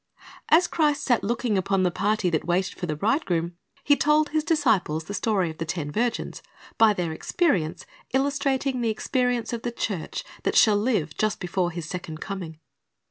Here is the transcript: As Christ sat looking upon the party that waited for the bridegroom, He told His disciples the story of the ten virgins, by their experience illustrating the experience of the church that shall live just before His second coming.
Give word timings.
As 0.49 0.65
Christ 0.65 1.03
sat 1.03 1.23
looking 1.23 1.59
upon 1.59 1.83
the 1.83 1.91
party 1.91 2.31
that 2.31 2.47
waited 2.47 2.73
for 2.73 2.87
the 2.87 2.95
bridegroom, 2.95 3.55
He 3.83 3.95
told 3.95 4.29
His 4.29 4.43
disciples 4.43 5.03
the 5.03 5.13
story 5.13 5.51
of 5.51 5.59
the 5.59 5.65
ten 5.65 5.91
virgins, 5.91 6.41
by 6.79 6.93
their 6.93 7.11
experience 7.11 7.85
illustrating 8.11 8.81
the 8.81 8.89
experience 8.89 9.53
of 9.53 9.61
the 9.61 9.71
church 9.71 10.23
that 10.41 10.55
shall 10.57 10.77
live 10.77 11.15
just 11.19 11.39
before 11.39 11.69
His 11.69 11.85
second 11.85 12.19
coming. 12.19 12.57